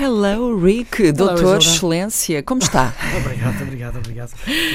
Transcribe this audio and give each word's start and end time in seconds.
Hello, 0.00 0.56
Rick, 0.56 1.10
doutor 1.12 1.38
Isolda. 1.38 1.58
Excelência, 1.58 2.42
como 2.44 2.62
está? 2.62 2.92
Obrigado, 3.18 3.62
obrigado, 3.62 3.96
obrigado. 3.98 4.32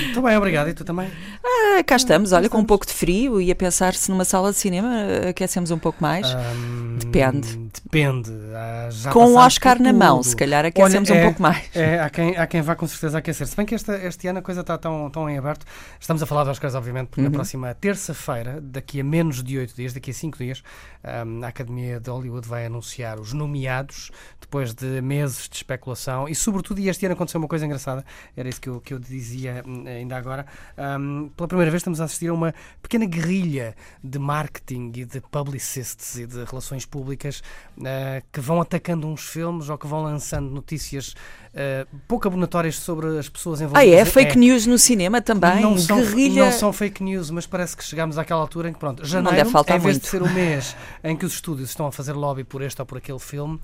Estou 0.08 0.22
bem, 0.24 0.36
obrigado. 0.36 0.68
E 0.70 0.74
tu 0.74 0.84
também? 0.84 1.10
Ah, 1.44 1.82
cá 1.84 1.96
estamos, 1.96 2.34
olha, 2.34 2.50
com 2.50 2.58
um 2.58 2.66
pouco 2.66 2.86
de 2.86 2.92
frio 2.92 3.40
e 3.40 3.50
a 3.50 3.56
pensar 3.56 3.94
se 3.94 4.12
numa 4.12 4.26
sala 4.26 4.52
de 4.52 4.58
cinema 4.58 4.92
aquecemos 5.30 5.72
um 5.72 5.80
pouco 5.80 6.02
mais. 6.02 6.28
Ahm, 6.28 6.98
Depende. 6.98 7.58
Depende. 7.84 8.32
Ah, 8.54 8.90
com 9.12 9.26
o 9.28 9.36
Oscar 9.38 9.82
na 9.82 9.94
mão, 9.94 10.22
se 10.24 10.36
calhar 10.36 10.66
aquecemos 10.66 11.10
Olha, 11.10 11.18
um 11.18 11.22
é- 11.22 11.26
pouco 11.26 11.42
mais. 11.42 11.70
É, 11.76 12.00
há 12.00 12.10
quem, 12.10 12.36
há 12.38 12.46
quem 12.48 12.62
vá 12.62 12.76
com 12.76 12.88
certeza 12.88 13.18
aquecer. 13.20 13.48
Se 13.48 13.56
bem 13.56 13.66
que 13.66 13.76
esta, 13.76 13.96
este 14.06 14.28
ano 14.28 14.40
a 14.40 14.42
coisa 14.42 14.62
está 14.62 14.78
tão, 14.78 15.10
tão 15.10 15.30
em 15.30 15.38
aberto. 15.38 15.66
Estamos 16.00 16.22
a 16.22 16.26
falar 16.26 16.44
de 16.44 16.50
Oscars, 16.50 16.76
obviamente, 16.76 17.08
porque 17.08 17.22
Uhum. 17.22 17.28
na 17.30 17.32
próxima 17.34 17.74
terça-feira, 17.76 18.60
daqui 18.62 19.00
a 19.00 19.04
menos 19.04 19.42
de 19.44 19.58
oito 19.58 19.74
dias, 19.76 19.94
daqui 19.94 20.12
a 20.12 20.14
cinco 20.14 20.38
dias, 20.38 20.62
ahm, 21.04 21.44
a 21.44 21.48
Academia 21.48 22.00
de 22.00 22.10
Hollywood 22.10 22.48
vai 22.48 22.66
anunciar 22.66 23.20
os 23.20 23.32
nomeados, 23.32 24.12
depois 24.42 24.74
de 24.74 25.02
meses 25.14 25.48
de 25.50 25.56
especulação. 25.58 26.28
E, 26.28 26.34
sobretudo, 26.36 26.80
e 26.80 26.90
este 26.90 27.06
ano 27.06 27.14
aconteceu 27.14 27.40
uma 27.40 27.48
coisa 27.48 27.66
engraçada, 27.66 28.04
era 28.36 28.48
isso 28.50 28.60
que 28.60 28.70
eu, 28.70 28.82
que 28.82 28.94
eu 28.94 29.00
dizia 29.00 29.64
hum, 29.66 29.84
ainda 29.86 30.18
agora. 30.18 30.46
ahm, 30.78 31.28
pela 31.36 31.48
primeira 31.48 31.70
vez 31.72 31.82
estamos 31.82 32.02
a 32.02 32.06
assistir 32.06 32.30
a 32.30 32.34
uma 32.34 32.54
pequena 32.82 33.06
guerrilha 33.06 33.76
de 34.04 34.18
marketing 34.20 34.92
e 34.96 35.06
de 35.06 35.22
publicists 35.22 36.18
e 36.18 36.26
de 36.26 36.44
relações 36.46 36.86
públicas 36.86 37.42
ah, 37.86 38.22
que 38.32 38.40
vão 38.40 38.60
atacando 38.62 39.08
uns 39.08 39.22
filmes 39.28 39.70
ou 39.70 39.78
que 39.78 39.88
vão 39.88 40.02
lançando 40.04 40.50
notícias 40.50 41.14
ah, 41.56 41.86
pouco 42.08 42.28
abonatórias 42.28 42.76
sobre 42.78 43.18
as 43.20 43.30
pessoas 43.30 43.62
Ah, 43.62 43.66
envolvidas. 43.66 44.00
é? 44.00 44.06
Fake 44.06 44.38
news 44.38 44.66
no 44.66 44.78
cinema 44.80 45.22
também? 45.22 45.62
Não 45.62 45.78
são, 45.78 45.98
Guerrilha. 45.98 46.46
não 46.46 46.52
são 46.52 46.74
fake 46.74 47.04
news, 47.04 47.30
mas 47.30 47.46
parece 47.46 47.78
que 47.78 47.84
chegamos 47.84 48.18
àquela 48.18 48.42
altura 48.42 48.70
em 48.70 48.74
que, 48.74 48.80
pronto, 48.80 49.06
janeiro, 49.06 49.38
em 49.48 49.80
vez 49.80 49.82
muito. 49.84 50.02
de 50.02 50.08
ser 50.08 50.22
o 50.22 50.30
mês 50.34 50.76
em 51.04 51.16
que 51.16 51.26
os 51.26 51.34
estúdios 51.34 51.70
estão 51.70 51.86
a 51.88 51.92
fazer 51.92 52.14
lobby 52.14 52.44
por 52.44 52.62
este 52.62 52.82
ou 52.82 52.86
por 52.86 52.98
aquele 52.98 53.20
filme, 53.20 53.60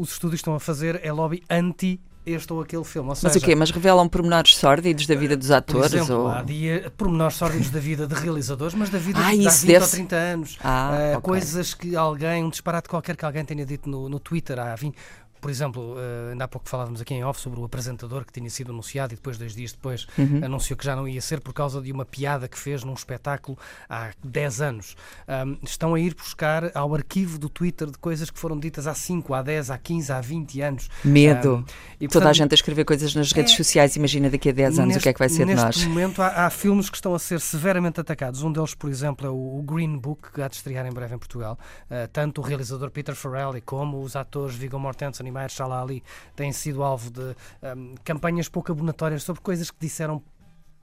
os 0.00 0.12
estúdios 0.12 0.38
estão 0.40 0.54
a 0.54 0.60
fazer 0.60 1.00
é 1.04 1.12
lobby 1.12 1.42
anti 1.50 2.00
este 2.26 2.52
ou 2.52 2.60
aquele 2.60 2.84
filme. 2.84 3.08
Ou 3.08 3.16
Mas 3.22 3.32
seja, 3.32 3.38
o 3.38 3.48
quê? 3.48 3.54
Mas 3.54 3.70
revelam 3.70 4.06
pormenores 4.08 4.54
sórdidos 4.56 5.06
da 5.06 5.14
vida 5.14 5.36
dos 5.36 5.48
Por 5.48 5.54
atores? 5.56 5.92
exemplo, 5.94 6.16
ou... 6.20 6.28
há 6.28 6.42
dia 6.42 6.92
pormenores 6.96 7.34
sórdidos 7.36 7.70
da 7.70 7.80
vida 7.80 8.06
de 8.06 8.14
realizadores, 8.14 8.74
mas 8.74 8.90
da 8.90 8.98
vida 8.98 9.18
Ah, 9.18 9.30
de 9.34 9.46
há 9.46 9.50
isso 9.50 9.60
20 9.62 9.66
deve 9.72 9.80
ou 9.84 9.88
ser- 9.88 9.96
30 9.96 10.16
anos. 10.16 10.58
Ah, 10.62 10.90
Uh, 10.92 11.16
ok. 11.18 11.20
Coisas 11.22 11.74
que 11.74 11.96
alguém, 11.96 12.44
um 12.44 12.50
disparate 12.50 12.88
qualquer 12.88 13.16
que 13.16 13.24
alguém 13.24 13.44
tenha 13.44 13.64
dito 13.64 13.88
no, 13.88 14.08
no 14.08 14.20
Twitter 14.20 14.58
há 14.58 14.74
20. 14.76 14.94
Por 15.40 15.50
exemplo, 15.50 15.94
uh, 15.94 16.30
ainda 16.32 16.44
há 16.44 16.48
pouco 16.48 16.68
falávamos 16.68 17.00
aqui 17.00 17.14
em 17.14 17.24
off 17.24 17.40
sobre 17.40 17.58
o 17.60 17.64
apresentador 17.64 18.24
que 18.24 18.32
tinha 18.32 18.48
sido 18.50 18.72
anunciado 18.72 19.12
e 19.12 19.16
depois, 19.16 19.38
dois 19.38 19.54
dias 19.54 19.72
depois, 19.72 20.06
Uhum. 20.18 20.44
anunciou 20.44 20.76
que 20.76 20.84
já 20.84 20.94
não 20.94 21.08
ia 21.08 21.20
ser 21.20 21.40
por 21.40 21.52
causa 21.52 21.80
de 21.80 21.90
uma 21.92 22.04
piada 22.04 22.46
que 22.48 22.58
fez 22.58 22.84
num 22.84 22.94
espetáculo 22.94 23.56
há 23.88 24.10
10 24.24 24.60
anos. 24.60 24.96
Um, 25.28 25.56
estão 25.62 25.94
a 25.94 26.00
ir 26.00 26.14
buscar 26.14 26.70
ao 26.76 26.94
arquivo 26.94 27.38
do 27.38 27.48
Twitter 27.48 27.90
de 27.90 27.98
coisas 27.98 28.30
que 28.30 28.38
foram 28.38 28.58
ditas 28.58 28.86
há 28.86 28.94
5, 28.94 29.32
há 29.34 29.42
10, 29.42 29.70
há 29.70 29.78
15, 29.78 30.12
há 30.12 30.20
20 30.20 30.60
anos. 30.60 30.88
Medo. 31.04 31.56
Um, 31.56 31.64
e, 32.00 32.08
Toda 32.08 32.24
a 32.24 32.28
portanto, 32.28 32.34
gente 32.36 32.52
a 32.52 32.54
escrever 32.54 32.84
coisas 32.84 33.14
nas 33.14 33.32
redes 33.32 33.52
é- 33.52 33.56
sociais, 33.56 33.96
imagina 33.96 34.28
daqui 34.30 34.48
a 34.50 34.52
10 34.52 34.78
anos 34.78 34.96
o 34.96 35.00
que 35.00 35.08
é 35.08 35.12
que 35.12 35.18
vai 35.18 35.28
ser 35.28 35.46
de 35.46 35.54
neste 35.54 35.64
nós. 35.64 35.84
momento 35.84 36.22
há, 36.22 36.46
há 36.46 36.50
filmes 36.50 36.88
que 36.90 36.96
estão 36.96 37.14
a 37.14 37.18
ser 37.18 37.40
severamente 37.40 38.00
atacados. 38.00 38.42
Um 38.42 38.52
deles, 38.52 38.74
por 38.74 38.90
exemplo, 38.90 39.26
é 39.26 39.30
o, 39.30 39.58
o 39.58 39.62
Green 39.62 39.96
Book, 39.98 40.32
que 40.32 40.42
há 40.42 40.48
de 40.48 40.56
estrear 40.56 40.86
em 40.86 40.92
breve 40.92 41.14
em 41.14 41.18
Portugal. 41.18 41.58
Uh, 41.90 42.08
tanto 42.12 42.40
o 42.40 42.44
realizador 42.44 42.90
Peter 42.90 43.14
Farrelly 43.14 43.60
como 43.60 44.02
os 44.02 44.16
atores 44.16 44.54
Viggo 44.56 44.78
Mortensen 44.78 45.26
e 45.30 45.32
Mahershala 45.32 45.80
Ali 45.80 46.02
têm 46.36 46.52
sido 46.52 46.82
alvo 46.82 47.10
de 47.10 47.36
um, 47.62 47.94
campanhas 48.04 48.48
pouco 48.48 48.70
abonatórias 48.72 49.22
sobre 49.22 49.40
coisas 49.42 49.70
que 49.70 49.78
disseram 49.80 50.22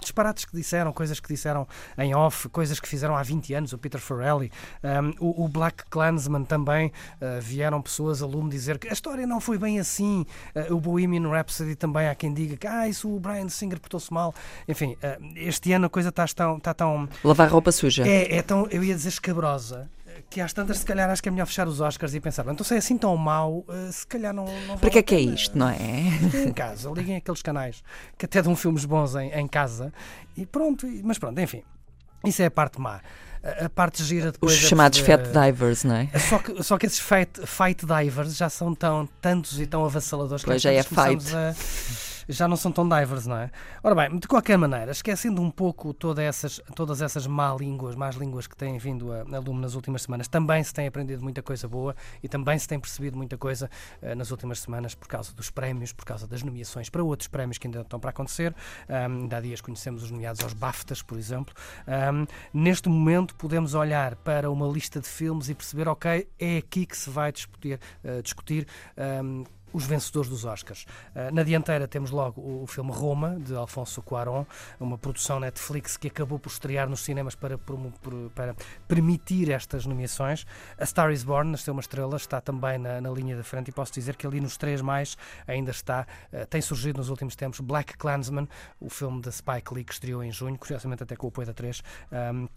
disparates 0.01 0.45
que 0.45 0.55
disseram, 0.55 0.93
coisas 0.93 1.19
que 1.19 1.27
disseram 1.27 1.67
em 1.97 2.13
off, 2.15 2.47
coisas 2.49 2.79
que 2.79 2.87
fizeram 2.87 3.15
há 3.15 3.23
20 3.23 3.53
anos, 3.53 3.73
o 3.73 3.77
Peter 3.77 3.99
Farrelly, 3.99 4.51
um, 4.83 5.25
o, 5.25 5.45
o 5.45 5.47
Black 5.47 5.85
Klansman 5.89 6.43
também, 6.43 6.87
uh, 6.87 7.41
vieram 7.41 7.81
pessoas 7.81 8.21
a 8.21 8.25
lume 8.25 8.49
dizer 8.49 8.77
que 8.77 8.87
a 8.87 8.93
história 8.93 9.25
não 9.25 9.39
foi 9.39 9.57
bem 9.57 9.79
assim, 9.79 10.25
Uh, 10.55 10.73
o 10.73 10.79
Bohemian 10.79 11.29
Rhapsody 11.29 11.75
também 11.75 12.07
há 12.07 12.15
quem 12.15 12.33
diga 12.33 12.55
que 12.57 12.67
ah, 12.67 12.87
isso 12.87 13.13
o 13.13 13.19
Brian 13.19 13.49
Singer 13.49 13.79
portou-se 13.79 14.11
mal, 14.13 14.33
enfim, 14.67 14.93
uh, 14.93 15.33
este 15.35 15.71
ano 15.73 15.87
a 15.87 15.89
coisa 15.89 16.09
está 16.09 16.25
tão, 16.27 16.57
está 16.57 16.73
tão 16.73 17.07
Lavar 17.23 17.49
roupa 17.49 17.71
suja. 17.71 18.07
é, 18.07 18.37
é 18.37 18.41
tão, 18.41 18.67
eu 18.67 18.83
ia 18.83 18.95
dizer 18.95 19.09
escabrosa, 19.09 19.89
que 20.29 20.41
às 20.41 20.53
tantas 20.53 20.79
se 20.79 20.85
calhar 20.85 21.09
acho 21.09 21.21
que 21.21 21.29
é 21.29 21.31
melhor 21.31 21.45
fechar 21.45 21.67
os 21.67 21.79
Oscars 21.81 22.13
e 22.13 22.19
pensar, 22.19 22.43
"Bem, 22.43 22.53
então 22.53 22.65
se 22.65 22.73
é 22.75 22.77
assim 22.77 22.97
tão 22.97 23.15
mau, 23.17 23.65
uh, 23.67 23.91
se 23.91 24.05
calhar 24.07 24.33
não, 24.33 24.45
não 24.67 24.77
Para 24.77 24.89
que 24.89 24.99
é 24.99 25.03
que 25.03 25.15
é 25.15 25.17
pena." 25.19 25.33
isto, 25.33 25.57
não 25.57 25.69
é? 25.69 25.77
em 26.45 26.51
casa, 26.53 26.89
liguem 26.91 27.15
aqueles 27.17 27.41
canais 27.41 27.83
que 28.17 28.25
até 28.25 28.41
dão 28.41 28.55
filmes 28.55 28.85
bons 28.85 29.15
em, 29.15 29.31
em 29.31 29.47
casa 29.47 29.93
e 30.35 30.45
pronto, 30.45 30.87
mas 31.03 31.17
pronto, 31.17 31.39
enfim, 31.39 31.63
isso 32.25 32.41
é 32.41 32.45
a 32.45 32.51
parte 32.51 32.79
má. 32.79 33.01
A, 33.65 33.69
parte 33.69 34.03
gira 34.03 34.27
Os 34.27 34.31
depois 34.33 34.53
é 34.53 34.57
chamados 34.57 34.99
fat 34.99 35.21
divers, 35.31 35.83
não 35.85 35.95
é? 35.95 36.09
Só 36.19 36.39
que, 36.39 36.63
só 36.63 36.77
que 36.77 36.85
esses 36.87 36.99
fight, 36.99 37.39
fight 37.45 37.85
divers 37.85 38.35
já 38.35 38.49
são 38.49 38.73
tão 38.75 39.07
tantos 39.21 39.59
e 39.59 39.65
tão 39.67 39.85
avassaladores 39.85 40.43
que 40.43 40.49
Pois, 40.49 40.57
às 40.57 40.61
já 40.63 40.71
é 40.71 40.83
começamos 40.83 41.33
a- 41.33 41.53
já 42.27 42.47
não 42.47 42.57
são 42.57 42.71
tão 42.71 42.87
divers, 42.87 43.25
não 43.25 43.37
é? 43.37 43.51
Ora 43.83 43.95
bem, 43.95 44.19
de 44.19 44.27
qualquer 44.27 44.57
maneira, 44.57 44.91
esquecendo 44.91 45.41
um 45.41 45.49
pouco 45.49 45.93
toda 45.93 46.21
essas, 46.21 46.61
todas 46.75 47.01
essas 47.01 47.25
má 47.27 47.55
línguas, 47.57 47.95
más 47.95 48.15
línguas 48.15 48.47
que 48.47 48.55
têm 48.55 48.77
vindo 48.77 49.11
a, 49.11 49.21
a 49.21 49.39
lume 49.39 49.61
nas 49.61 49.75
últimas 49.75 50.03
semanas, 50.03 50.27
também 50.27 50.63
se 50.63 50.73
tem 50.73 50.87
aprendido 50.87 51.23
muita 51.23 51.41
coisa 51.41 51.67
boa 51.67 51.95
e 52.21 52.27
também 52.27 52.57
se 52.59 52.67
tem 52.67 52.79
percebido 52.79 53.17
muita 53.17 53.37
coisa 53.37 53.69
eh, 54.01 54.15
nas 54.15 54.31
últimas 54.31 54.59
semanas 54.59 54.95
por 54.95 55.07
causa 55.07 55.33
dos 55.33 55.49
prémios, 55.49 55.93
por 55.93 56.05
causa 56.05 56.27
das 56.27 56.43
nomeações 56.43 56.89
para 56.89 57.03
outros 57.03 57.27
prémios 57.27 57.57
que 57.57 57.67
ainda 57.67 57.81
estão 57.81 57.99
para 57.99 58.09
acontecer. 58.09 58.53
Ahm, 58.89 59.21
ainda 59.21 59.37
há 59.37 59.41
dias 59.41 59.61
conhecemos 59.61 60.03
os 60.03 60.11
nomeados 60.11 60.41
aos 60.43 60.53
BAFTAs, 60.53 61.01
por 61.01 61.17
exemplo. 61.17 61.53
Ahm, 61.87 62.25
neste 62.53 62.89
momento 62.89 63.35
podemos 63.35 63.73
olhar 63.73 64.15
para 64.17 64.49
uma 64.51 64.67
lista 64.67 64.99
de 64.99 65.07
filmes 65.07 65.49
e 65.49 65.55
perceber, 65.55 65.87
ok, 65.87 66.27
é 66.39 66.57
aqui 66.57 66.85
que 66.85 66.97
se 66.97 67.09
vai 67.09 67.31
discutir, 67.31 67.79
eh, 68.03 68.21
discutir 68.21 68.67
ahm, 68.97 69.43
os 69.73 69.85
vencedores 69.85 70.29
dos 70.29 70.45
Oscars. 70.45 70.85
Uh, 71.15 71.33
na 71.33 71.43
dianteira 71.43 71.87
temos 71.87 72.11
logo 72.11 72.41
o, 72.41 72.65
filme 72.67 72.91
Roma, 72.91 73.37
de 73.39 73.55
Alfonso 73.55 74.01
Cuarón, 74.01 74.45
uma 74.79 74.97
produção 74.97 75.39
Netflix 75.39 75.97
que 75.97 76.07
acabou 76.07 76.39
por 76.39 76.49
estrear 76.49 76.89
nos 76.89 77.01
cinemas 77.01 77.35
para, 77.35 77.57
para 78.33 78.55
permitir 78.87 79.51
estas 79.51 79.85
nomeações. 79.85 80.45
A 80.77 80.85
Star 80.85 81.11
is 81.11 81.23
Born, 81.23 81.51
nasceu 81.51 81.73
uma 81.73 81.81
estrela, 81.81 82.15
está 82.15 82.41
também 82.41 82.77
na, 82.77 83.01
na 83.01 83.09
linha 83.09 83.35
da 83.35 83.43
frente 83.43 83.69
e 83.69 83.71
posso 83.71 83.93
dizer 83.93 84.15
que 84.15 84.25
ali 84.25 84.39
nos 84.39 84.57
três 84.57 84.81
mais 84.81 85.17
ainda 85.47 85.71
está, 85.71 86.05
uh, 86.31 86.45
tem 86.47 86.61
surgido 86.61 86.97
nos 86.97 87.09
últimos 87.09 87.35
tempos 87.35 87.59
Black 87.59 87.97
Klansman, 87.97 88.47
o 88.79 88.89
filme 88.89 89.21
da 89.21 89.31
Spike 89.31 89.73
Lee 89.73 89.83
que 89.83 89.93
estreou 89.93 90.23
em 90.23 90.31
junho, 90.31 90.57
curiosamente 90.57 91.03
até 91.03 91.15
com 91.15 91.27
o 91.27 91.29
apoio 91.29 91.47
da 91.47 91.53
3. 91.53 91.81
Um, 92.11 92.47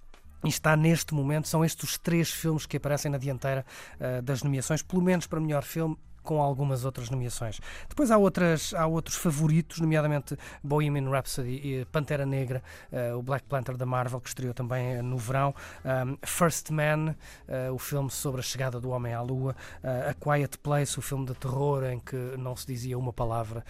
e 0.44 0.48
está 0.48 0.74
neste 0.74 1.12
momento, 1.12 1.48
são 1.48 1.64
estes 1.64 1.90
os 1.90 1.98
três 1.98 2.30
filmes 2.30 2.64
que 2.64 2.76
aparecem 2.76 3.10
na 3.10 3.18
dianteira 3.18 3.64
uh, 3.96 4.22
das 4.22 4.42
nomeações, 4.42 4.82
pelo 4.82 5.02
menos 5.02 5.26
para 5.26 5.38
melhor 5.38 5.62
filme 5.62 5.96
com 6.30 6.40
algumas 6.40 6.84
outras 6.84 7.10
nomeações. 7.10 7.60
Depois 7.88 8.08
há, 8.08 8.16
outras, 8.16 8.72
há 8.72 8.86
outros 8.86 9.16
favoritos, 9.16 9.80
nomeadamente 9.80 10.36
Bohemian 10.62 11.10
Rhapsody 11.10 11.60
e 11.80 11.84
Pantera 11.86 12.24
Negra, 12.24 12.62
uh, 12.92 13.18
o 13.18 13.22
Black 13.22 13.44
Panther 13.48 13.76
da 13.76 13.84
Marvel, 13.84 14.20
que 14.20 14.28
estreou 14.28 14.54
também 14.54 15.00
uh, 15.00 15.02
no 15.02 15.18
verão, 15.18 15.52
um, 15.84 16.16
First 16.24 16.70
Man, 16.70 17.16
uh, 17.48 17.74
o 17.74 17.80
filme 17.80 18.08
sobre 18.10 18.38
a 18.38 18.44
chegada 18.44 18.78
do 18.78 18.90
homem 18.90 19.12
à 19.12 19.20
lua, 19.20 19.56
uh, 19.82 20.10
A 20.10 20.14
Quiet 20.14 20.56
Place, 20.58 20.96
o 21.00 21.02
filme 21.02 21.26
de 21.26 21.34
terror 21.34 21.82
em 21.82 21.98
que 21.98 22.14
não 22.38 22.54
se 22.54 22.64
dizia 22.64 22.96
uma 22.96 23.12
palavra, 23.12 23.64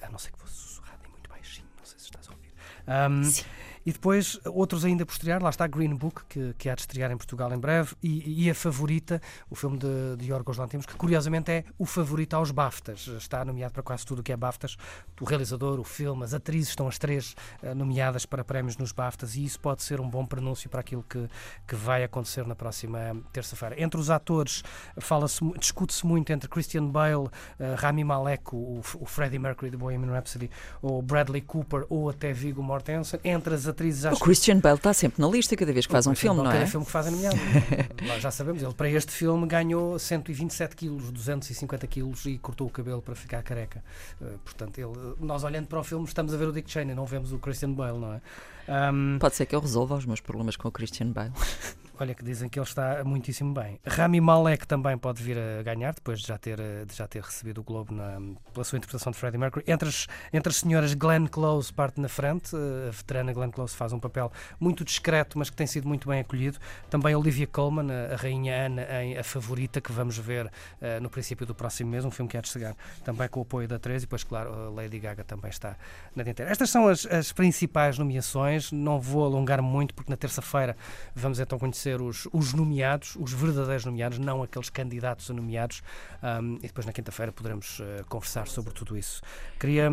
a 0.00 0.08
não 0.08 0.16
ser 0.16 0.30
que 0.30 0.38
fosse 0.38 0.54
sussurrado 0.54 1.00
e 1.04 1.10
muito 1.10 1.28
baixinho, 1.28 1.66
não 1.76 1.84
sei 1.84 1.98
se 1.98 2.04
estás 2.04 2.28
a 2.28 2.30
ouvir. 2.30 2.52
Um, 2.86 3.63
e 3.84 3.92
depois 3.92 4.40
outros 4.46 4.84
ainda 4.84 5.04
posterior, 5.04 5.42
lá 5.42 5.50
está 5.50 5.66
Green 5.66 5.94
Book, 5.94 6.22
que, 6.28 6.54
que 6.58 6.68
há 6.68 6.74
de 6.74 6.82
estrear 6.82 7.10
em 7.10 7.16
Portugal 7.16 7.52
em 7.52 7.58
breve, 7.58 7.94
e, 8.02 8.44
e 8.44 8.50
a 8.50 8.54
favorita, 8.54 9.20
o 9.50 9.54
filme 9.54 9.78
de, 9.78 10.16
de 10.18 10.30
Yorgos 10.30 10.56
Lanthimos, 10.56 10.86
que 10.86 10.94
curiosamente 10.94 11.50
é 11.50 11.64
o 11.78 11.84
favorito 11.84 12.34
aos 12.34 12.50
BAFTAs. 12.50 13.06
Está 13.08 13.44
nomeado 13.44 13.74
para 13.74 13.82
quase 13.82 14.06
tudo 14.06 14.20
o 14.20 14.22
que 14.22 14.32
é 14.32 14.36
BAFTAs. 14.36 14.76
O 15.20 15.24
realizador, 15.24 15.78
o 15.78 15.84
filme, 15.84 16.24
as 16.24 16.32
atrizes 16.32 16.70
estão 16.70 16.88
as 16.88 16.98
três 16.98 17.34
eh, 17.62 17.74
nomeadas 17.74 18.24
para 18.24 18.44
prémios 18.44 18.76
nos 18.76 18.92
BAFTAs, 18.92 19.36
e 19.36 19.44
isso 19.44 19.60
pode 19.60 19.82
ser 19.82 20.00
um 20.00 20.08
bom 20.08 20.24
prenúncio 20.24 20.70
para 20.70 20.80
aquilo 20.80 21.02
que, 21.02 21.28
que 21.66 21.74
vai 21.74 22.04
acontecer 22.04 22.46
na 22.46 22.54
próxima 22.54 23.16
terça-feira. 23.32 23.80
Entre 23.80 24.00
os 24.00 24.10
atores, 24.10 24.62
fala-se, 24.98 25.40
discute-se 25.58 26.06
muito 26.06 26.32
entre 26.32 26.48
Christian 26.48 26.86
Bale, 26.86 27.28
eh, 27.58 27.74
Rami 27.76 28.04
Malek, 28.04 28.54
o, 28.54 28.80
o 29.00 29.06
Freddie 29.06 29.38
Mercury 29.38 29.70
de 29.70 29.76
Bohemian 29.76 30.12
Rhapsody, 30.12 30.50
ou 30.80 31.02
Bradley 31.02 31.42
Cooper, 31.42 31.84
ou 31.88 32.08
até 32.08 32.32
Viggo 32.32 32.62
Mortensen. 32.62 33.20
Entre 33.22 33.54
as 33.54 33.66
atrizes, 33.74 34.04
O 34.04 34.08
acho 34.08 34.20
Christian 34.20 34.58
Bale 34.58 34.76
está 34.76 34.92
sempre 34.94 35.20
na 35.20 35.28
lista 35.28 35.56
cada 35.56 35.72
vez 35.72 35.86
que 35.86 35.92
faz 35.92 36.06
um 36.06 36.14
filme, 36.14 36.42
não 36.42 36.50
é? 36.50 36.54
Cada 36.54 36.66
filme 36.66 36.86
que 36.86 36.92
faz 36.92 37.06
é 37.06 37.10
nomeado. 37.10 37.36
Nós 38.06 38.22
já 38.22 38.30
sabemos, 38.30 38.62
ele 38.62 38.72
para 38.72 38.88
este 38.88 39.12
filme 39.12 39.46
ganhou 39.46 39.98
127 39.98 40.76
quilos, 40.76 41.10
250 41.10 41.86
quilos 41.86 42.24
e 42.26 42.38
cortou 42.38 42.66
o 42.66 42.70
cabelo 42.70 43.02
para 43.02 43.14
ficar 43.14 43.42
careca. 43.42 43.82
Eh, 44.22 44.26
portanto, 44.44 44.78
ele, 44.78 44.92
nós 45.20 45.44
olhando 45.44 45.66
para 45.66 45.80
o 45.80 45.84
filme 45.84 46.04
estamos 46.06 46.32
a 46.32 46.36
ver 46.36 46.48
o 46.48 46.52
Dick 46.52 46.70
Cheney, 46.70 46.94
não 46.94 47.06
vemos 47.06 47.32
o 47.32 47.38
Christian 47.38 47.72
Bale, 47.72 47.98
não 47.98 48.14
é? 48.14 48.20
Ahm, 48.68 49.18
Pode 49.18 49.34
ser 49.36 49.46
que 49.46 49.54
eu 49.54 49.60
resolva 49.60 49.94
os 49.96 50.06
meus 50.06 50.20
problemas 50.20 50.56
com 50.56 50.68
o 50.68 50.72
Christian 50.72 51.10
Bale. 51.10 51.32
Olha 52.00 52.12
que 52.12 52.24
dizem 52.24 52.48
que 52.48 52.58
ele 52.58 52.66
está 52.66 53.04
muitíssimo 53.04 53.54
bem. 53.54 53.78
Rami 53.86 54.20
Malek 54.20 54.66
também 54.66 54.98
pode 54.98 55.22
vir 55.22 55.38
a 55.38 55.62
ganhar, 55.62 55.94
depois 55.94 56.18
de 56.18 56.26
já 56.26 56.36
ter, 56.36 56.58
eh, 56.58 56.84
de 56.84 56.92
já 56.92 57.06
ter 57.06 57.22
recebido 57.22 57.60
o 57.60 57.62
Globo 57.64 57.94
na, 57.94 58.18
pela 58.52 58.64
sua 58.64 58.78
interpretação 58.78 59.12
de 59.12 59.18
Freddie 59.18 59.38
Mercury. 59.38 59.64
Entre 59.68 59.88
as, 59.88 60.08
entre 60.32 60.50
as 60.50 60.56
senhoras, 60.56 60.92
Glenn 60.94 61.28
Close 61.28 61.72
parte 61.72 62.00
na 62.00 62.08
frente. 62.08 62.50
eh, 62.56 62.88
A 62.88 62.90
veterana 62.90 63.32
Glenn 63.32 63.50
Close 63.52 63.76
faz 63.76 63.92
um 63.92 64.00
papel 64.00 64.32
muito 64.58 64.84
discreto, 64.84 65.38
mas 65.38 65.50
que 65.50 65.54
tem 65.56 65.68
sido 65.68 65.86
muito 65.86 66.08
bem 66.08 66.18
acolhido. 66.18 66.58
Também 66.90 67.14
Olivia 67.14 67.46
Colman, 67.46 67.86
a, 67.92 68.16
rainha 68.16 68.66
Ana 68.66 68.82
em 69.04 69.16
A 69.16 69.22
Favorita, 69.22 69.80
que 69.80 69.92
vamos 69.92 70.18
ver 70.18 70.50
eh, 70.80 70.98
no 70.98 71.08
princípio 71.08 71.46
do 71.46 71.54
próximo 71.54 71.90
mês, 71.92 72.04
um 72.04 72.10
filme 72.10 72.28
que 72.28 72.36
há 72.36 72.40
de 72.40 72.48
chegar 72.48 72.74
também 73.04 73.28
com 73.28 73.38
o 73.38 73.42
apoio 73.44 73.68
da 73.68 73.78
13 73.78 73.98
e 73.98 74.06
depois, 74.06 74.24
claro, 74.24 74.74
Lady 74.74 74.98
Gaga 74.98 75.22
também 75.22 75.48
está 75.48 75.76
na 76.16 76.24
dianteira. 76.24 76.50
Estas 76.50 76.70
são 76.70 76.88
as, 76.88 77.06
as 77.06 77.30
principais 77.30 77.98
nomeações. 77.98 78.72
Não 78.72 78.98
vou 79.00 79.24
alongar 79.24 79.62
muito, 79.62 79.94
porque 79.94 80.10
na 80.10 80.16
terça-feira 80.16 80.76
vamos 81.14 81.38
então 81.38 81.56
conhecer 81.56 81.83
os, 82.02 82.26
os 82.32 82.52
nomeados, 82.54 83.16
os 83.20 83.32
verdadeiros 83.32 83.84
nomeados, 83.84 84.18
não 84.18 84.42
aqueles 84.42 84.70
candidatos 84.70 85.30
a 85.30 85.34
nomeados. 85.34 85.82
Ahm, 86.22 86.56
e 86.56 86.66
depois 86.66 86.86
na 86.86 86.92
quinta-feira 86.92 87.30
poderemos 87.32 87.80
eh, 87.80 88.02
conversar 88.08 88.46
sobre 88.48 88.72
tudo 88.72 88.96
isso. 88.96 89.20
Queria. 89.60 89.88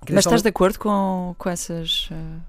queria 0.00 0.14
Mas 0.16 0.24
só- 0.24 0.30
estás 0.30 0.42
de 0.42 0.48
acordo 0.48 0.78
com, 0.78 1.34
com 1.38 1.48
essas. 1.50 2.08
eh, 2.12 2.40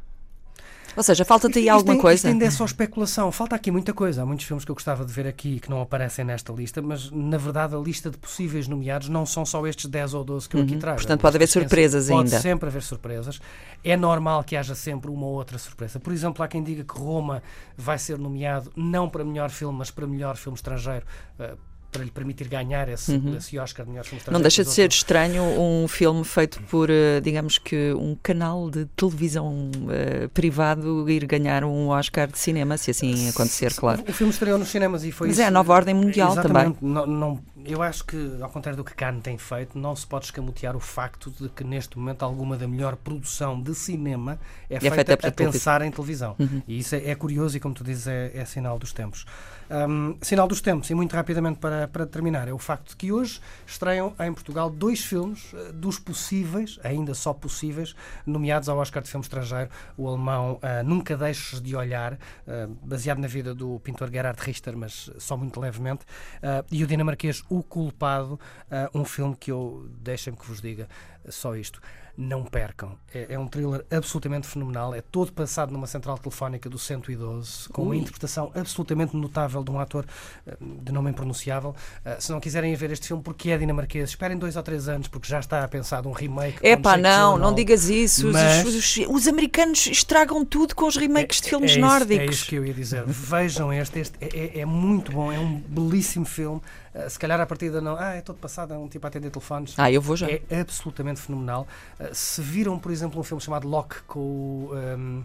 Ou 0.95 1.03
seja, 1.03 1.25
falta-te 1.25 1.57
aí 1.59 1.65
Isto- 1.65 1.73
alguma 1.73 1.93
isto, 1.93 2.01
coisa? 2.01 2.15
Isto 2.15 2.27
ainda 2.27 2.45
é 2.45 2.49
só 2.51 2.63
especulação. 2.65 3.31
Falta 3.31 3.55
aqui 3.55 3.69
muita 3.71 3.93
coisa. 3.93 4.21
Há 4.21 4.25
muitos 4.25 4.45
filmes 4.45 4.63
que 4.63 4.71
eu 4.71 4.75
gostava 4.75 5.03
de 5.05 5.11
ver 5.11 5.27
aqui 5.27 5.59
que 5.59 5.69
não 5.69 5.81
aparecem 5.81 6.23
nesta 6.23 6.53
lista, 6.53 6.81
mas 6.81 7.11
na 7.11 7.37
verdade 7.37 7.75
a 7.75 7.77
lista 7.79 8.09
de 8.09 8.17
possíveis 8.17 8.67
nomeados 8.67 9.09
não 9.09 9.25
são 9.25 9.45
só 9.45 9.65
estes 9.67 9.85
10 9.89 10.13
ou 10.13 10.23
12 10.23 10.47
que 10.47 10.55
eu 10.55 10.61
aqui 10.61 10.77
trago. 10.77 10.97
Uhum. 10.97 11.03
Portanto, 11.03 11.21
pode 11.21 11.35
haver 11.37 11.47
surpresas 11.47 12.07
pode 12.07 12.27
ainda. 12.29 12.39
sempre 12.39 12.69
haver 12.69 12.81
surpresas. 12.81 13.39
É 13.83 13.97
normal 13.97 14.43
que 14.43 14.55
haja 14.55 14.73
sempre 14.75 15.11
uma 15.11 15.25
ou 15.25 15.33
outra 15.33 15.57
surpresa. 15.57 15.99
Por 15.99 16.13
exemplo, 16.13 16.43
há 16.43 16.47
quem 16.47 16.63
diga 16.63 16.83
que 16.83 16.97
Roma 16.97 17.43
vai 17.77 17.97
ser 17.99 18.17
nomeado 18.17 18.71
não 18.75 19.09
para 19.09 19.23
melhor 19.25 19.49
filme, 19.49 19.77
mas 19.77 19.91
para 19.91 20.07
melhor 20.07 20.37
filme 20.37 20.55
estrangeiro. 20.55 21.05
eh, 21.39 21.55
para 21.95 22.03
lhe 22.03 22.11
permitir 22.11 22.49
ganhar 22.49 22.89
esse, 22.89 23.21
esse 23.37 23.57
Oscar 23.57 23.85
de 23.85 23.91
melhor 23.91 24.03
filme. 24.03 24.21
Uhum. 24.27 24.33
Não 24.33 24.41
deixa 24.41 24.63
de 24.65 24.69
ser 24.69 24.81
outros- 24.83 24.99
estranho 24.99 25.43
um 25.43 25.87
filme 25.87 26.25
feito 26.25 26.61
por, 26.63 26.89
eh, 26.89 27.21
digamos 27.21 27.57
que, 27.57 27.93
um 27.93 28.17
canal 28.21 28.69
de 28.69 28.85
televisão 28.97 29.71
eh, 29.89 30.27
privado 30.33 31.09
ir 31.09 31.25
ganhar 31.25 31.63
um 31.63 31.87
Oscar 31.87 32.27
de 32.27 32.37
cinema, 32.37 32.77
se 32.77 32.91
assim 32.91 33.29
acontecer, 33.29 33.73
claro. 33.73 34.03
O 34.07 34.11
filme 34.11 34.33
estreou 34.33 34.57
nos 34.59 34.67
cinemas 34.67 35.05
e 35.05 35.11
foi 35.11 35.27
Mas 35.27 35.37
isso. 35.37 35.43
é 35.43 35.47
a 35.47 35.51
nova 35.51 35.71
ordem 35.73 35.95
mundial 35.95 36.33
Exatamente. 36.33 36.77
Não, 36.81 37.05
não- 37.05 37.39
eu 37.65 37.81
acho 37.81 38.05
que, 38.05 38.37
ao 38.41 38.49
contrário 38.49 38.77
do 38.77 38.83
que 38.83 38.93
Cannes 38.93 39.23
tem 39.23 39.37
feito, 39.37 39.77
não 39.77 39.95
se 39.95 40.05
pode 40.05 40.25
escamotear 40.25 40.75
o 40.75 40.79
facto 40.79 41.31
de 41.31 41.49
que 41.49 41.63
neste 41.63 41.97
momento 41.97 42.23
alguma 42.23 42.57
da 42.57 42.67
melhor 42.67 42.95
produção 42.95 43.61
de 43.61 43.73
cinema 43.73 44.39
é, 44.69 44.79
feita, 44.79 44.95
feita 44.95 45.27
a 45.27 45.31
pensar 45.31 45.81
em 45.81 45.91
televisão. 45.91 46.35
E 46.67 46.79
isso 46.79 46.95
é, 46.95 47.09
é 47.09 47.15
curioso 47.15 47.57
e, 47.57 47.59
como 47.59 47.73
tu 47.73 47.83
dizes, 47.83 48.07
é, 48.07 48.31
é 48.33 48.45
sinal 48.45 48.77
dos 48.77 48.93
tempos. 48.93 49.25
Hum, 49.69 50.15
sinal 50.21 50.47
dos 50.47 50.61
tempos, 50.61 50.89
e 50.91 50.93
muito 50.93 51.15
rapidamente 51.15 51.59
para, 51.59 51.87
para 51.87 52.05
terminar, 52.05 52.47
é 52.47 52.53
o 52.53 52.59
facto 52.59 52.89
de 52.89 52.95
que 52.95 53.11
hoje 53.11 53.41
estreiam 53.65 54.13
em 54.19 54.31
Portugal 54.31 54.69
dois 54.69 55.03
filmes 55.03 55.51
eh, 55.53 55.71
dos 55.71 55.97
possíveis, 55.97 56.79
ainda 56.83 57.15
só 57.15 57.33
possíveis, 57.33 57.95
nomeados 58.27 58.69
ao 58.69 58.77
Oscar 58.77 59.01
de 59.01 59.09
Filme 59.09 59.23
Estrangeiro. 59.23 59.69
O 59.97 60.07
alemão 60.07 60.59
ah, 60.61 60.83
Nunca 60.83 61.17
Deixes 61.17 61.59
de 61.59 61.75
Olhar, 61.75 62.17
ah, 62.47 62.67
baseado 62.83 63.17
na 63.17 63.27
vida 63.27 63.55
do 63.55 63.79
pintor 63.79 64.11
Gerhard 64.11 64.39
Richter, 64.39 64.77
mas 64.77 65.09
só 65.17 65.35
muito 65.35 65.59
levemente, 65.59 66.05
ah, 66.43 66.63
e 66.71 66.83
o 66.83 66.87
dinamarquês 66.87 67.43
O 67.55 67.63
Culpado, 67.63 68.37
ah, 68.69 68.89
um 68.93 69.05
filme 69.05 69.33
que 69.35 69.49
eu, 69.49 69.87
deixem-me 70.01 70.37
que 70.37 70.45
vos 70.45 70.61
diga 70.61 70.89
só 71.29 71.55
isto. 71.55 71.79
Não 72.17 72.45
percam. 72.45 72.97
É, 73.13 73.33
é 73.33 73.37
um 73.37 73.45
thriller 73.45 73.83
absolutamente 73.91 74.47
fenomenal. 74.47 74.95
É 74.95 75.01
todo 75.01 75.33
passado 75.33 75.73
numa 75.73 75.85
central 75.85 76.17
telefónica 76.17 76.69
do 76.69 76.79
112, 76.79 77.67
com 77.73 77.83
uma 77.83 77.95
interpretação 77.97 78.53
absolutamente 78.55 79.17
notável 79.17 79.61
de 79.61 79.69
um 79.69 79.77
ator 79.81 80.05
eh, 80.47 80.55
de 80.81 80.93
nome 80.93 81.09
impronunciável. 81.09 81.75
Eh, 82.05 82.15
se 82.21 82.31
não 82.31 82.39
quiserem 82.39 82.73
ver 82.73 82.89
este 82.91 83.07
filme 83.09 83.21
porque 83.21 83.49
é 83.49 83.57
dinamarquês, 83.57 84.11
esperem 84.11 84.37
dois 84.37 84.55
ou 84.55 84.63
três 84.63 84.87
anos, 84.87 85.09
porque 85.09 85.27
já 85.27 85.41
está 85.41 85.67
pensado 85.67 86.07
um 86.07 86.13
remake. 86.13 86.65
Epá, 86.65 86.91
Jake 86.91 87.03
não, 87.03 87.37
não 87.37 87.53
digas 87.53 87.89
isso. 87.89 88.27
Os- 88.27 88.33
Mas- 88.33 88.65
Os, 88.65 88.75
os- 88.75 89.07
os 89.09 89.27
americanos 89.27 89.85
estragam 89.87 90.45
tudo 90.45 90.73
com 90.73 90.85
os 90.87 90.95
remakes 90.95 91.41
de 91.41 91.49
filmes 91.49 91.71
é 91.71 91.73
isso- 91.73 91.81
nórdicos. 91.81 92.17
É 92.17 92.25
isso 92.31 92.45
que 92.47 92.55
eu 92.55 92.65
ia 92.65 92.73
dizer. 92.73 93.03
Vejam 93.05 93.73
este, 93.73 93.99
este 93.99 94.17
é, 94.21 94.37
é- 94.57 94.59
é 94.61 94.65
muito 94.65 95.11
bom, 95.11 95.33
é 95.33 95.37
um 95.39 95.59
belíssimo 95.59 96.23
filme. 96.25 96.61
Uh, 96.95 97.09
se 97.09 97.19
calhar 97.19 97.41
a 97.41 97.45
partida 97.45 97.81
não. 97.81 97.97
Ah, 97.97 98.13
é 98.13 98.21
todo 98.21 98.37
passado, 98.37 98.73
é 98.73 98.77
um 98.77 98.87
tipo 98.87 99.05
a 99.05 99.09
atender 99.09 99.29
telefones. 99.29 99.73
Ah, 99.77 99.91
eu 99.91 100.01
vou 100.01 100.15
já. 100.15 100.27
É 100.31 100.61
absolutamente 100.61 101.14
fenomenal. 101.21 101.67
Uh, 101.99 102.13
se 102.13 102.41
viram, 102.41 102.77
por 102.79 102.91
exemplo, 102.91 103.19
um 103.19 103.23
filme 103.23 103.41
chamado 103.41 103.67
Lock 103.67 104.01
com 104.03 104.19
o. 104.19 104.71
um, 104.73 105.23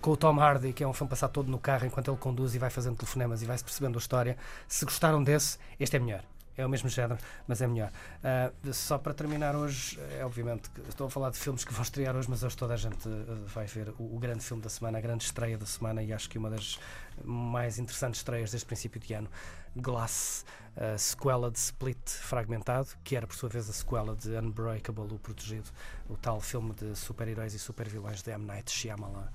com 0.00 0.12
o 0.12 0.16
Tom 0.16 0.38
Hardy, 0.38 0.72
que 0.72 0.84
é 0.84 0.86
um 0.86 0.92
filme 0.92 1.10
passado 1.10 1.32
todo 1.32 1.50
no 1.50 1.58
carro 1.58 1.84
enquanto 1.84 2.08
ele 2.08 2.16
conduz 2.18 2.54
e 2.54 2.58
vai 2.58 2.70
fazendo 2.70 2.96
telefonemas 2.96 3.42
e 3.42 3.46
vai-se 3.46 3.64
percebendo 3.64 3.96
a 3.96 3.98
história. 3.98 4.36
Se 4.68 4.84
gostaram 4.84 5.22
desse, 5.22 5.58
este 5.80 5.96
é 5.96 5.98
melhor. 5.98 6.22
É 6.58 6.66
o 6.66 6.68
mesmo 6.68 6.88
género, 6.88 7.20
mas 7.46 7.62
é 7.62 7.68
melhor. 7.68 7.92
Uh, 8.18 8.74
só 8.74 8.98
para 8.98 9.14
terminar 9.14 9.54
hoje, 9.54 9.96
é 10.18 10.24
obviamente 10.24 10.68
que 10.70 10.80
estou 10.88 11.06
a 11.06 11.10
falar 11.10 11.30
de 11.30 11.38
filmes 11.38 11.64
que 11.64 11.72
vão 11.72 11.82
estrear 11.82 12.16
hoje, 12.16 12.28
mas 12.28 12.42
hoje 12.42 12.56
toda 12.56 12.74
a 12.74 12.76
gente 12.76 13.08
uh, 13.08 13.46
vai 13.46 13.64
ver 13.66 13.90
o, 13.96 14.16
o 14.16 14.18
grande 14.18 14.42
filme 14.44 14.60
da 14.60 14.68
semana, 14.68 14.98
a 14.98 15.00
grande 15.00 15.22
estreia 15.22 15.56
da 15.56 15.64
semana, 15.64 16.02
e 16.02 16.12
acho 16.12 16.28
que 16.28 16.36
uma 16.36 16.50
das 16.50 16.80
mais 17.24 17.78
interessantes 17.78 18.18
estreias 18.18 18.50
desde 18.50 18.64
o 18.64 18.66
princípio 18.66 19.00
de 19.00 19.14
ano. 19.14 19.30
Glass, 19.76 20.44
a 20.76 20.98
sequela 20.98 21.48
de 21.48 21.58
Split 21.58 22.08
fragmentado, 22.08 22.88
que 23.04 23.14
era 23.14 23.24
por 23.24 23.36
sua 23.36 23.48
vez 23.48 23.70
a 23.70 23.72
sequela 23.72 24.16
de 24.16 24.30
Unbreakable, 24.30 25.14
o 25.14 25.18
protegido, 25.18 25.70
o 26.08 26.16
tal 26.16 26.40
filme 26.40 26.74
de 26.74 26.96
super-heróis 26.96 27.54
e 27.54 27.58
super-vilões 27.60 28.20
de 28.20 28.32
M. 28.32 28.44
Night 28.44 28.68
Shyamalan, 28.68 29.28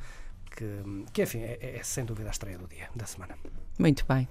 que, 0.51 0.83
que 1.13 1.23
enfim, 1.23 1.39
é, 1.39 1.77
é 1.77 1.83
sem 1.83 2.03
dúvida 2.03 2.29
a 2.29 2.31
estreia 2.31 2.57
do 2.57 2.67
dia, 2.67 2.89
da 2.93 3.05
semana. 3.05 3.37
Muito 3.79 4.05
bem. 4.05 4.27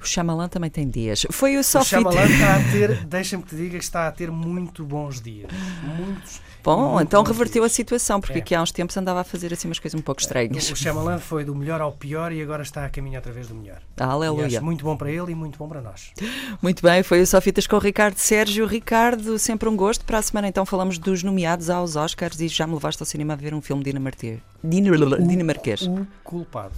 O 0.00 0.06
Shyamalan 0.06 0.48
também 0.48 0.70
tem 0.70 0.88
dias. 0.88 1.26
Foi 1.30 1.56
o 1.56 1.60
O 1.60 1.64
Sophie. 1.64 1.90
Shyamalan 1.90 2.24
está 2.26 2.56
a 2.56 2.72
ter, 2.72 3.04
deixa-me 3.06 3.42
que 3.42 3.50
te 3.50 3.56
diga, 3.56 3.76
está 3.76 4.08
a 4.08 4.12
ter 4.12 4.30
muito 4.30 4.84
bons 4.84 5.20
dias. 5.20 5.50
Muitos. 5.82 6.40
Bom, 6.64 6.92
muito 6.92 7.02
então 7.08 7.22
reverteu 7.24 7.62
a 7.62 7.66
dias. 7.66 7.72
situação, 7.76 8.20
porque 8.20 8.38
É. 8.38 8.42
aqui 8.42 8.54
há 8.54 8.62
uns 8.62 8.70
tempos 8.72 8.96
andava 8.96 9.20
a 9.20 9.24
fazer 9.24 9.52
assim 9.52 9.68
umas 9.68 9.78
coisas 9.78 9.98
um 9.98 10.02
pouco 10.02 10.20
estranhas. 10.20 10.70
O 10.70 10.76
Shyamalan 10.76 11.18
foi 11.18 11.44
do 11.44 11.54
melhor 11.54 11.80
ao 11.80 11.92
pior 11.92 12.32
e 12.32 12.40
agora 12.42 12.62
está 12.62 12.84
a 12.84 12.88
caminhar 12.88 13.18
outra 13.20 13.32
vez 13.32 13.48
do 13.48 13.54
melhor. 13.54 13.78
Aleluia. 13.98 14.60
muito 14.60 14.84
bom 14.84 14.96
para 14.96 15.10
ele 15.10 15.32
e 15.32 15.34
muito 15.34 15.58
bom 15.58 15.68
para 15.68 15.80
nós. 15.80 16.12
Muito 16.60 16.82
bem, 16.82 17.02
foi 17.02 17.20
o 17.20 17.26
Sofitas 17.26 17.66
com 17.66 17.76
o 17.76 17.80
Ricardo 17.80 18.16
Sérgio. 18.18 18.66
Ricardo, 18.66 19.38
sempre 19.38 19.68
um 19.68 19.76
gosto. 19.76 20.04
Para 20.04 20.18
a 20.18 20.22
semana 20.22 20.46
então 20.48 20.64
falamos 20.66 20.98
dos 20.98 21.22
nomeados 21.22 21.68
aos 21.70 21.96
Oscars 21.96 22.40
e 22.40 22.48
já 22.48 22.66
me 22.66 22.74
levaste 22.74 23.02
ao 23.02 23.06
cinema 23.06 23.32
a 23.32 23.36
ver 23.36 23.54
um 23.54 23.60
filme 23.60 23.82
dinamarquês. 23.82 24.38
Dinamarquês. 24.64 25.82
O 25.82 26.06
culpado. 26.22 26.74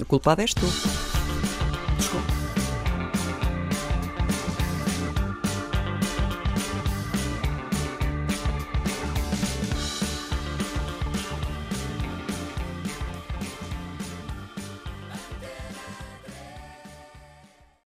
O 0.00 0.04
culpado 0.04 0.40
és 0.42 0.54
tu. 0.54 0.66
Desculpa. 1.96 2.37